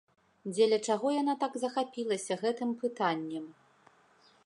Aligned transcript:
Дзеля 0.53 0.79
чаго 0.93 1.07
яна 1.21 1.35
так 1.45 1.53
захапілася 1.65 2.33
гэтым 2.45 2.69
пытаннем? 2.85 3.45